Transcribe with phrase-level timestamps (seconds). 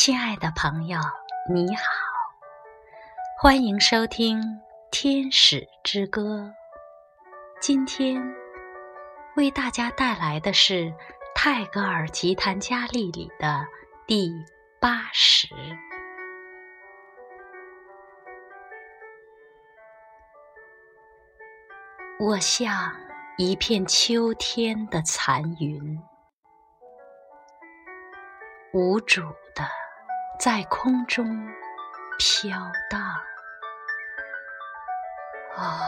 [0.00, 0.96] 亲爱的朋友，
[1.52, 1.82] 你好，
[3.40, 4.38] 欢迎收听
[4.92, 6.22] 《天使之歌》。
[7.60, 8.22] 今天
[9.34, 10.94] 为大家带来的是
[11.34, 13.66] 泰戈尔吉檀迦利里的
[14.06, 14.32] 第
[14.80, 15.48] 八十。
[22.20, 22.94] 我像
[23.36, 26.00] 一片秋天的残云，
[28.72, 29.22] 无主
[29.56, 29.68] 的。
[30.38, 31.26] 在空中
[32.16, 32.56] 飘
[32.88, 33.00] 荡，
[35.56, 35.80] 哦，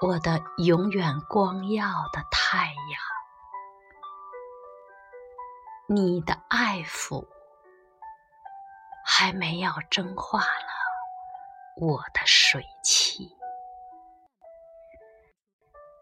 [0.00, 3.00] 我的永远光耀的太阳，
[5.86, 7.24] 你的爱抚
[9.06, 10.46] 还没有蒸化了
[11.76, 13.36] 我的水汽，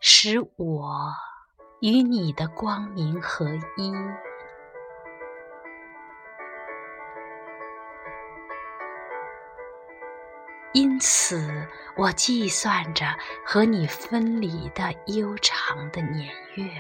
[0.01, 1.13] 使我
[1.83, 3.45] 与你的光明合
[3.77, 3.93] 一。
[10.73, 11.67] 因此，
[11.97, 13.07] 我计算着
[13.45, 16.71] 和你分离的悠长的年月。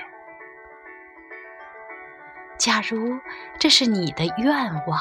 [2.58, 3.18] 假如
[3.58, 4.54] 这是你的愿
[4.86, 5.00] 望，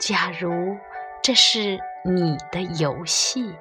[0.00, 0.76] 假如
[1.22, 3.54] 这是你的游戏，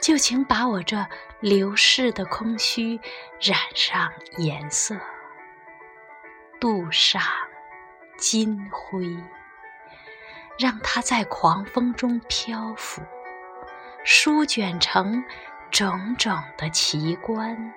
[0.00, 1.06] 就请把我这
[1.40, 2.98] 流逝的空虚
[3.40, 4.96] 染上颜色，
[6.60, 7.20] 镀上
[8.16, 9.16] 金灰。
[10.58, 13.02] 让它在狂风中漂浮，
[14.04, 15.22] 舒卷成
[15.70, 17.74] 种种的奇观。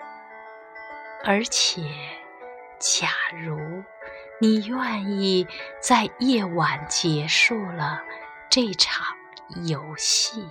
[1.23, 1.81] 而且，
[2.79, 3.83] 假如
[4.39, 5.45] 你愿意
[5.81, 8.01] 在夜晚结束了
[8.49, 9.05] 这场
[9.65, 10.49] 游戏，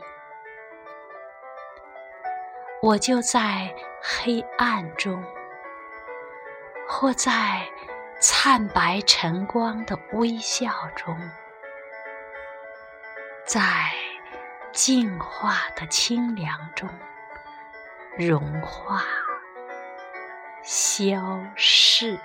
[2.83, 5.25] 我就在黑暗中，
[6.87, 7.67] 或在
[8.21, 11.19] 灿白晨光的微笑中。
[13.49, 13.63] 在
[14.75, 16.87] 净化的清凉中
[18.19, 19.03] 融化、
[20.63, 22.21] 消逝。